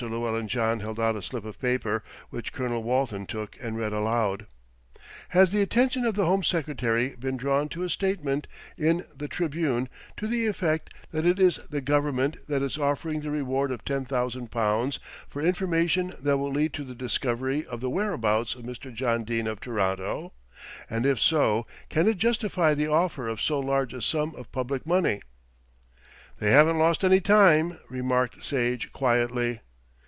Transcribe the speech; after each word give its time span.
Llewellyn 0.09 0.47
John 0.47 0.79
held 0.79 0.99
out 0.99 1.15
a 1.15 1.21
slip 1.21 1.45
of 1.45 1.59
paper, 1.61 2.03
which 2.31 2.51
Colonel 2.53 2.81
Walton 2.81 3.27
took 3.27 3.55
and 3.61 3.77
read 3.77 3.93
aloud. 3.93 4.47
"Has 5.29 5.51
the 5.51 5.61
attention 5.61 6.05
of 6.05 6.15
the 6.15 6.25
Home 6.25 6.41
Secretary 6.41 7.15
been 7.15 7.37
drawn 7.37 7.69
to 7.69 7.83
a 7.83 7.89
statement 7.91 8.47
in 8.79 9.05
The 9.15 9.27
Tribune 9.27 9.89
to 10.17 10.25
the 10.25 10.47
effect 10.47 10.91
that 11.11 11.23
it 11.27 11.37
is 11.39 11.59
the 11.69 11.81
Government 11.81 12.47
that 12.47 12.63
is 12.63 12.79
offering 12.79 13.19
the 13.19 13.29
reward 13.29 13.69
of 13.71 13.85
£10,000 13.85 14.99
for 15.29 15.39
information 15.39 16.13
that 16.19 16.37
will 16.39 16.51
lead 16.51 16.73
to 16.73 16.83
the 16.83 16.95
discovery 16.95 17.63
of 17.67 17.79
the 17.79 17.91
whereabouts 17.91 18.55
of 18.55 18.63
Mr. 18.63 18.91
John 18.91 19.23
Dene 19.23 19.45
of 19.45 19.59
Toronto, 19.59 20.33
and 20.89 21.05
if 21.05 21.19
so 21.19 21.67
can 21.89 22.07
it 22.07 22.17
justify 22.17 22.73
the 22.73 22.87
offer 22.87 23.27
of 23.27 23.39
so 23.39 23.59
large 23.59 23.93
a 23.93 24.01
sum 24.01 24.33
of 24.33 24.51
public 24.51 24.83
money?" 24.87 25.21
"They 26.39 26.49
haven't 26.49 26.79
lost 26.79 27.03
any 27.03 27.21
time," 27.21 27.77
remarked 27.87 28.43
Sage 28.43 28.91
quietly. 28.93 29.59